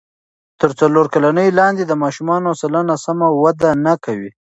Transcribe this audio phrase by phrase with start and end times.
[0.61, 4.29] تر څلور کلنۍ لاندې د ماشومانو سلنه سمه وده نه کوي.